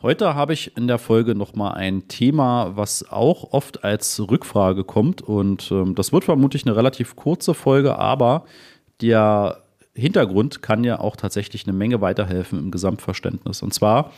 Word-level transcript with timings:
Heute 0.00 0.36
habe 0.36 0.52
ich 0.52 0.76
in 0.76 0.86
der 0.86 0.98
Folge 0.98 1.34
nochmal 1.34 1.74
ein 1.74 2.06
Thema, 2.06 2.76
was 2.76 3.10
auch 3.10 3.52
oft 3.52 3.82
als 3.82 4.20
Rückfrage 4.20 4.84
kommt. 4.84 5.22
Und 5.22 5.72
ähm, 5.72 5.96
das 5.96 6.12
wird 6.12 6.22
vermutlich 6.22 6.64
eine 6.64 6.76
relativ 6.76 7.16
kurze 7.16 7.52
Folge, 7.52 7.98
aber 7.98 8.44
der 9.00 9.64
Hintergrund 9.94 10.62
kann 10.62 10.84
ja 10.84 11.00
auch 11.00 11.16
tatsächlich 11.16 11.66
eine 11.66 11.76
Menge 11.76 12.00
weiterhelfen 12.00 12.60
im 12.60 12.70
Gesamtverständnis. 12.70 13.60
Und 13.60 13.74
zwar 13.74 14.12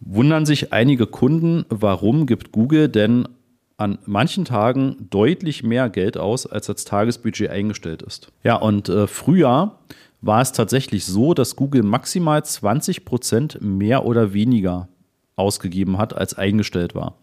wundern 0.00 0.46
sich 0.46 0.72
einige 0.72 1.06
Kunden, 1.06 1.66
warum 1.68 2.24
gibt 2.24 2.50
Google 2.50 2.88
denn 2.88 3.28
an 3.76 3.98
manchen 4.06 4.46
Tagen 4.46 5.08
deutlich 5.10 5.62
mehr 5.62 5.90
Geld 5.90 6.16
aus, 6.16 6.46
als 6.46 6.70
als 6.70 6.86
Tagesbudget 6.86 7.50
eingestellt 7.50 8.00
ist. 8.00 8.32
Ja, 8.44 8.56
und 8.56 8.88
äh, 8.88 9.06
früher 9.06 9.78
war 10.22 10.40
es 10.40 10.52
tatsächlich 10.52 11.04
so, 11.04 11.34
dass 11.34 11.56
Google 11.56 11.82
maximal 11.82 12.42
20 12.42 13.04
Prozent 13.04 13.58
mehr 13.60 14.06
oder 14.06 14.32
weniger 14.32 14.88
ausgegeben 15.36 15.98
hat, 15.98 16.16
als 16.16 16.34
eingestellt 16.34 16.94
war. 16.94 17.16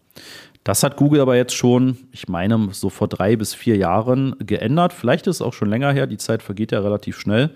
Das 0.64 0.82
hat 0.82 0.96
Google 0.96 1.20
aber 1.20 1.36
jetzt 1.36 1.54
schon, 1.54 1.96
ich 2.12 2.28
meine, 2.28 2.68
so 2.72 2.90
vor 2.90 3.08
drei 3.08 3.36
bis 3.36 3.54
vier 3.54 3.76
Jahren 3.76 4.36
geändert. 4.38 4.92
Vielleicht 4.92 5.26
ist 5.26 5.36
es 5.36 5.42
auch 5.42 5.54
schon 5.54 5.70
länger 5.70 5.92
her, 5.92 6.06
die 6.06 6.18
Zeit 6.18 6.42
vergeht 6.42 6.72
ja 6.72 6.80
relativ 6.80 7.18
schnell. 7.18 7.50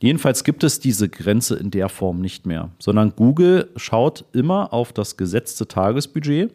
Jedenfalls 0.00 0.42
gibt 0.42 0.64
es 0.64 0.80
diese 0.80 1.08
Grenze 1.08 1.54
in 1.54 1.70
der 1.70 1.88
Form 1.88 2.20
nicht 2.20 2.44
mehr, 2.44 2.70
sondern 2.80 3.14
Google 3.14 3.70
schaut 3.76 4.24
immer 4.32 4.72
auf 4.72 4.92
das 4.92 5.16
gesetzte 5.16 5.68
Tagesbudget 5.68 6.52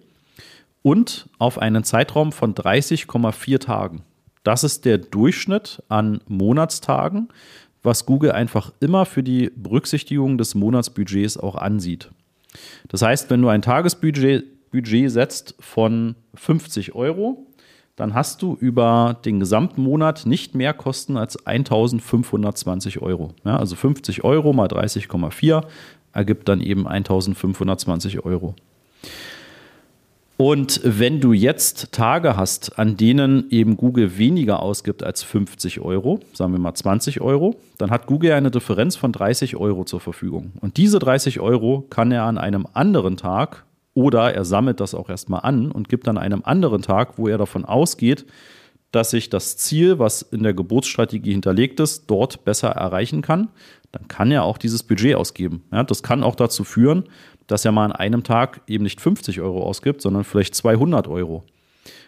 und 0.82 1.30
auf 1.40 1.58
einen 1.58 1.86
Zeitraum 1.86 2.34
von 2.34 2.54
30,4 2.54 3.60
Tagen. 3.60 4.04
Das 4.44 4.66
ist 4.66 4.84
der 4.84 4.98
Durchschnitt 4.98 5.82
an 5.88 6.20
Monatstagen, 6.28 7.30
was 7.84 8.06
Google 8.06 8.34
einfach 8.34 8.74
immer 8.82 9.06
für 9.06 9.24
die 9.24 9.50
Berücksichtigung 9.56 10.38
des 10.38 10.54
Monatsbudgets 10.54 11.38
auch 11.38 11.56
ansieht. 11.56 12.10
Das 12.88 13.02
heißt, 13.02 13.30
wenn 13.30 13.42
du 13.42 13.50
ein 13.50 13.62
Tagesbudget 13.62 14.72
Budget 14.72 15.10
setzt 15.10 15.56
von 15.60 16.16
50 16.36 16.94
Euro, 16.94 17.48
dann 17.96 18.14
hast 18.14 18.42
du 18.42 18.56
über 18.60 19.18
den 19.26 19.40
gesamten 19.40 19.82
Monat 19.82 20.26
nicht 20.26 20.54
mehr 20.54 20.74
Kosten 20.74 21.18
als 21.18 21.46
1520 21.46 23.02
Euro. 23.02 23.34
Ja, 23.44 23.58
also 23.58 23.76
50 23.76 24.24
Euro 24.24 24.54
mal 24.54 24.68
30,4 24.68 25.64
ergibt 26.14 26.48
dann 26.48 26.62
eben 26.62 26.88
1520 26.88 28.24
Euro. 28.24 28.56
Und 30.38 30.82
wenn 30.84 31.20
du 31.20 31.34
jetzt 31.34 31.92
Tage 31.92 32.38
hast, 32.38 32.78
an 32.78 32.96
denen 32.96 33.50
eben 33.50 33.76
Google 33.76 34.20
weniger 34.20 34.62
ausgibt 34.62 35.02
als 35.02 35.24
50 35.24 35.82
Euro, 35.82 36.20
sagen 36.34 36.52
wir 36.52 36.60
mal 36.60 36.76
20 36.76 37.22
Euro, 37.22 37.56
dann 37.80 37.90
hat 37.90 38.06
Google 38.06 38.34
eine 38.34 38.52
Differenz 38.52 38.96
von 38.96 39.12
30 39.12 39.56
Euro 39.56 39.84
zur 39.84 40.00
Verfügung. 40.00 40.52
Und 40.62 40.78
diese 40.78 41.00
30 41.00 41.40
Euro 41.40 41.86
kann 41.90 42.12
er 42.12 42.24
an 42.24 42.38
einem 42.38 42.68
anderen 42.74 43.18
Tag 43.18 43.66
oder 43.96 44.32
er 44.36 44.46
sammelt 44.46 44.80
das 44.80 44.94
auch 44.94 45.10
erstmal 45.10 45.42
an 45.42 45.72
und 45.72 45.90
gibt 45.90 46.08
an 46.08 46.20
einem 46.20 46.44
anderen 46.46 46.84
Tag, 46.84 47.18
wo 47.18 47.28
er 47.28 47.40
davon 47.40 47.66
ausgeht, 47.66 48.28
dass 48.92 49.10
sich 49.10 49.32
das 49.32 49.58
Ziel, 49.58 49.98
was 49.98 50.22
in 50.22 50.44
der 50.44 50.54
Geburtsstrategie 50.54 51.32
hinterlegt 51.32 51.80
ist, 51.80 52.06
dort 52.08 52.46
besser 52.46 52.70
erreichen 52.70 53.24
kann, 53.24 53.50
dann 53.92 54.08
kann 54.08 54.32
er 54.32 54.44
auch 54.44 54.60
dieses 54.60 54.84
Budget 54.84 55.16
ausgeben. 55.16 55.64
Ja, 55.72 55.84
das 55.84 56.04
kann 56.04 56.24
auch 56.24 56.36
dazu 56.36 56.64
führen, 56.64 57.06
dass 57.48 57.66
er 57.66 57.72
mal 57.72 57.86
an 57.86 57.92
einem 57.92 58.24
Tag 58.24 58.62
eben 58.68 58.84
nicht 58.84 59.02
50 59.02 59.42
Euro 59.42 59.64
ausgibt, 59.64 60.02
sondern 60.02 60.24
vielleicht 60.24 60.56
200 60.56 61.08
Euro. 61.08 61.44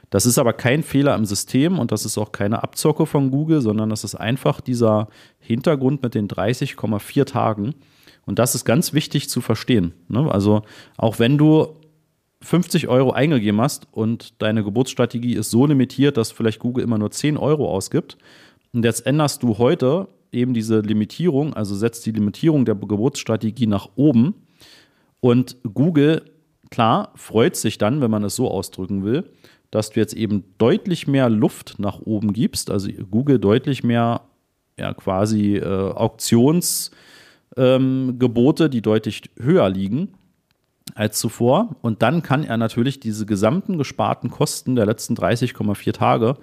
Das 0.09 0.25
ist 0.25 0.37
aber 0.37 0.53
kein 0.53 0.83
Fehler 0.83 1.15
im 1.15 1.25
System 1.25 1.77
und 1.77 1.91
das 1.91 2.05
ist 2.05 2.17
auch 2.17 2.31
keine 2.31 2.63
Abzocke 2.63 3.05
von 3.05 3.31
Google, 3.31 3.61
sondern 3.61 3.89
das 3.89 4.03
ist 4.03 4.15
einfach 4.15 4.59
dieser 4.59 5.07
Hintergrund 5.39 6.01
mit 6.01 6.15
den 6.15 6.27
30,4 6.27 7.25
Tagen. 7.25 7.75
Und 8.25 8.39
das 8.39 8.55
ist 8.55 8.65
ganz 8.65 8.93
wichtig 8.93 9.29
zu 9.29 9.41
verstehen. 9.41 9.93
Ne? 10.07 10.29
Also 10.31 10.63
auch 10.97 11.19
wenn 11.19 11.37
du 11.37 11.75
50 12.41 12.87
Euro 12.87 13.11
eingegeben 13.11 13.61
hast 13.61 13.87
und 13.91 14.41
deine 14.41 14.63
Geburtsstrategie 14.63 15.35
ist 15.35 15.51
so 15.51 15.65
limitiert, 15.65 16.17
dass 16.17 16.31
vielleicht 16.31 16.59
Google 16.59 16.83
immer 16.83 16.97
nur 16.97 17.11
10 17.11 17.37
Euro 17.37 17.69
ausgibt 17.69 18.17
und 18.73 18.85
jetzt 18.85 19.05
änderst 19.05 19.43
du 19.43 19.57
heute 19.57 20.07
eben 20.31 20.53
diese 20.53 20.79
Limitierung, 20.79 21.53
also 21.53 21.75
setzt 21.75 22.05
die 22.05 22.11
Limitierung 22.11 22.65
der 22.65 22.75
Geburtsstrategie 22.75 23.67
nach 23.67 23.89
oben, 23.95 24.35
und 25.21 25.57
Google, 25.73 26.23
klar, 26.69 27.11
freut 27.15 27.55
sich 27.55 27.77
dann, 27.77 28.01
wenn 28.01 28.11
man 28.11 28.23
es 28.23 28.35
so 28.35 28.49
ausdrücken 28.49 29.03
will, 29.03 29.29
dass 29.71 29.91
du 29.91 29.99
jetzt 29.99 30.13
eben 30.13 30.43
deutlich 30.57 31.07
mehr 31.07 31.29
Luft 31.29 31.75
nach 31.77 31.99
oben 31.99 32.33
gibst, 32.33 32.71
also 32.71 32.89
Google 33.11 33.39
deutlich 33.39 33.83
mehr 33.83 34.21
ja, 34.77 34.93
quasi 34.93 35.57
äh, 35.57 35.65
Auktionsgebote, 35.65 38.65
ähm, 38.65 38.71
die 38.71 38.81
deutlich 38.81 39.29
höher 39.37 39.69
liegen 39.69 40.13
als 40.95 41.19
zuvor. 41.19 41.75
Und 41.81 42.01
dann 42.01 42.23
kann 42.23 42.43
er 42.43 42.57
natürlich 42.57 42.99
diese 42.99 43.25
gesamten 43.25 43.77
gesparten 43.77 44.31
Kosten 44.31 44.75
der 44.75 44.85
letzten 44.85 45.15
30,4 45.15 45.93
Tage 45.93 46.37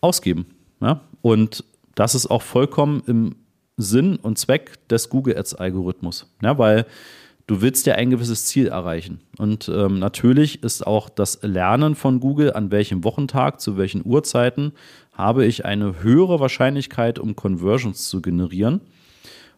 ausgeben. 0.00 0.46
Ja? 0.80 1.00
Und 1.20 1.64
das 1.94 2.14
ist 2.14 2.26
auch 2.26 2.42
vollkommen 2.42 3.02
im 3.06 3.36
Sinn 3.76 4.16
und 4.16 4.38
Zweck 4.38 4.88
des 4.88 5.10
Google 5.10 5.36
Ads 5.36 5.54
Algorithmus. 5.54 6.32
Ja, 6.42 6.58
weil 6.58 6.86
du 7.46 7.60
willst 7.60 7.86
ja 7.86 7.94
ein 7.94 8.10
gewisses 8.10 8.46
Ziel 8.46 8.68
erreichen. 8.68 9.20
Und 9.38 9.68
ähm, 9.68 9.98
natürlich 9.98 10.62
ist 10.62 10.86
auch 10.86 11.08
das 11.08 11.40
Lernen 11.42 11.94
von 11.94 12.20
Google, 12.20 12.52
an 12.52 12.70
welchem 12.70 13.04
Wochentag, 13.04 13.60
zu 13.60 13.76
welchen 13.76 14.04
Uhrzeiten, 14.04 14.72
habe 15.12 15.44
ich 15.44 15.64
eine 15.64 16.02
höhere 16.02 16.40
Wahrscheinlichkeit, 16.40 17.18
um 17.18 17.36
Conversions 17.36 18.08
zu 18.08 18.22
generieren. 18.22 18.80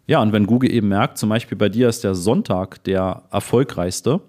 Ja, 0.08 0.22
und 0.22 0.32
wenn 0.32 0.46
Google 0.46 0.70
eben 0.70 0.88
merkt, 0.88 1.18
zum 1.18 1.30
Beispiel 1.30 1.58
bei 1.58 1.68
dir 1.68 1.88
ist 1.88 2.04
der 2.04 2.14
Sonntag 2.14 2.84
der 2.84 3.24
erfolgreichste, 3.32 4.20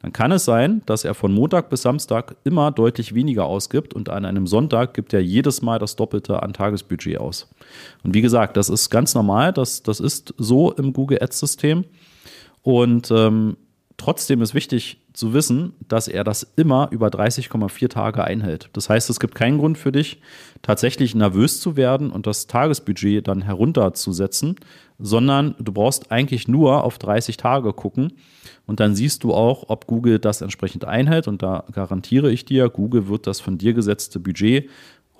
dann 0.00 0.12
kann 0.12 0.30
es 0.30 0.44
sein, 0.44 0.82
dass 0.86 1.04
er 1.04 1.14
von 1.14 1.32
Montag 1.32 1.70
bis 1.70 1.82
Samstag 1.82 2.36
immer 2.44 2.70
deutlich 2.70 3.14
weniger 3.14 3.44
ausgibt 3.46 3.94
und 3.94 4.08
an 4.08 4.24
einem 4.24 4.46
Sonntag 4.46 4.94
gibt 4.94 5.12
er 5.12 5.20
jedes 5.20 5.60
Mal 5.60 5.80
das 5.80 5.96
Doppelte 5.96 6.40
an 6.40 6.52
Tagesbudget 6.52 7.18
aus. 7.18 7.48
Und 8.04 8.14
wie 8.14 8.20
gesagt, 8.20 8.56
das 8.56 8.68
ist 8.68 8.90
ganz 8.90 9.14
normal, 9.14 9.52
das, 9.52 9.82
das 9.82 9.98
ist 9.98 10.34
so 10.38 10.70
im 10.72 10.92
Google 10.92 11.20
Ads-System. 11.20 11.84
Und 12.64 13.10
ähm, 13.10 13.58
trotzdem 13.98 14.40
ist 14.40 14.54
wichtig 14.54 14.98
zu 15.12 15.34
wissen, 15.34 15.74
dass 15.86 16.08
er 16.08 16.24
das 16.24 16.42
immer 16.56 16.88
über 16.90 17.08
30,4 17.08 17.88
Tage 17.88 18.24
einhält. 18.24 18.70
Das 18.72 18.88
heißt, 18.88 19.10
es 19.10 19.20
gibt 19.20 19.34
keinen 19.34 19.58
Grund 19.58 19.76
für 19.78 19.92
dich, 19.92 20.20
tatsächlich 20.62 21.14
nervös 21.14 21.60
zu 21.60 21.76
werden 21.76 22.10
und 22.10 22.26
das 22.26 22.46
Tagesbudget 22.46 23.28
dann 23.28 23.42
herunterzusetzen, 23.42 24.56
sondern 24.98 25.54
du 25.60 25.72
brauchst 25.72 26.10
eigentlich 26.10 26.48
nur 26.48 26.84
auf 26.84 26.98
30 26.98 27.36
Tage 27.36 27.74
gucken 27.74 28.14
und 28.66 28.80
dann 28.80 28.96
siehst 28.96 29.24
du 29.24 29.34
auch, 29.34 29.68
ob 29.68 29.86
Google 29.86 30.18
das 30.18 30.40
entsprechend 30.40 30.86
einhält. 30.86 31.28
Und 31.28 31.42
da 31.42 31.64
garantiere 31.70 32.32
ich 32.32 32.46
dir, 32.46 32.70
Google 32.70 33.08
wird 33.08 33.26
das 33.26 33.40
von 33.40 33.58
dir 33.58 33.74
gesetzte 33.74 34.18
Budget 34.18 34.70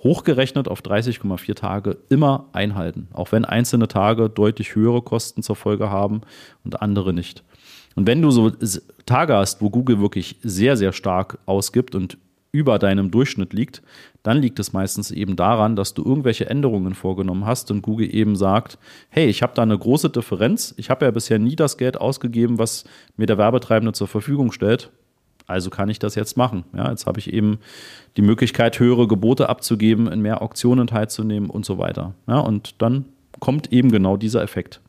hochgerechnet 0.05 0.67
auf 0.67 0.81
30,4 0.81 1.55
Tage 1.55 1.97
immer 2.09 2.45
einhalten, 2.53 3.07
auch 3.11 3.31
wenn 3.31 3.43
einzelne 3.43 3.87
Tage 3.87 4.29
deutlich 4.29 4.75
höhere 4.75 5.01
Kosten 5.01 5.41
zur 5.41 5.55
Folge 5.55 5.89
haben 5.89 6.21
und 6.63 6.79
andere 6.81 7.11
nicht. 7.11 7.43
Und 7.95 8.05
wenn 8.05 8.21
du 8.21 8.29
so 8.29 8.51
Tage 9.07 9.35
hast, 9.35 9.63
wo 9.63 9.71
Google 9.71 9.99
wirklich 9.99 10.35
sehr, 10.43 10.77
sehr 10.77 10.93
stark 10.93 11.39
ausgibt 11.47 11.95
und 11.95 12.19
über 12.51 12.77
deinem 12.77 13.09
Durchschnitt 13.09 13.51
liegt, 13.51 13.81
dann 14.21 14.37
liegt 14.37 14.59
es 14.59 14.73
meistens 14.73 15.09
eben 15.09 15.35
daran, 15.35 15.75
dass 15.75 15.95
du 15.95 16.05
irgendwelche 16.05 16.49
Änderungen 16.49 16.93
vorgenommen 16.93 17.45
hast 17.45 17.71
und 17.71 17.81
Google 17.81 18.13
eben 18.13 18.35
sagt, 18.35 18.77
hey, 19.09 19.25
ich 19.25 19.41
habe 19.41 19.53
da 19.55 19.63
eine 19.63 19.77
große 19.77 20.11
Differenz, 20.11 20.75
ich 20.77 20.91
habe 20.91 21.05
ja 21.05 21.11
bisher 21.11 21.39
nie 21.39 21.55
das 21.55 21.77
Geld 21.77 21.99
ausgegeben, 21.99 22.59
was 22.59 22.85
mir 23.17 23.25
der 23.25 23.39
Werbetreibende 23.39 23.93
zur 23.93 24.07
Verfügung 24.07 24.51
stellt, 24.51 24.91
also 25.47 25.69
kann 25.69 25.89
ich 25.89 25.99
das 25.99 26.15
jetzt 26.15 26.37
machen. 26.37 26.65
Ja, 26.75 26.89
jetzt 26.89 27.05
habe 27.05 27.19
ich 27.19 27.31
eben 27.33 27.59
die 28.17 28.21
Möglichkeit, 28.21 28.79
höhere 28.79 29.07
Gebote 29.07 29.49
abzugeben, 29.49 30.07
in 30.07 30.21
mehr 30.21 30.41
Auktionen 30.41 30.87
teilzunehmen 30.87 31.49
und 31.49 31.65
so 31.65 31.77
weiter. 31.77 32.13
Ja, 32.27 32.39
und 32.39 32.81
dann 32.81 33.05
kommt 33.39 33.71
eben 33.71 33.91
genau 33.91 34.17
dieser 34.17 34.41
Effekt. 34.41 34.81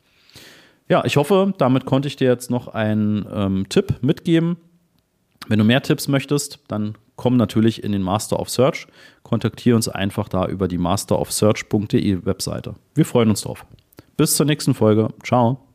Ja, 0.89 1.05
ich 1.05 1.16
hoffe, 1.16 1.53
damit 1.59 1.84
konnte 1.84 2.09
ich 2.09 2.16
dir 2.16 2.28
jetzt 2.28 2.50
noch 2.50 2.69
einen 2.69 3.27
ähm, 3.33 3.69
Tipp 3.69 3.97
mitgeben. 4.03 4.56
Wenn 5.48 5.59
du 5.59 5.65
mehr 5.65 5.83
Tipps 5.83 6.09
möchtest, 6.09 6.60
dann 6.69 6.97
komm 7.16 7.36
natürlich 7.36 7.83
in 7.83 7.92
den 7.92 8.03
Master 8.03 8.39
of 8.39 8.51
Search. 8.51 8.86
Kontaktiere 9.22 9.77
uns 9.77 9.89
einfach 9.89 10.28
da 10.28 10.47
über 10.47 10.69
die 10.69 10.78
masterofsearch.de 10.78 12.25
Webseite. 12.25 12.75
Wir 12.95 13.04
freuen 13.04 13.31
uns 13.31 13.42
drauf. 13.42 13.66
Bis 14.16 14.36
zur 14.36 14.47
nächsten 14.47 14.75
Folge. 14.75 15.09
Ciao. 15.25 15.66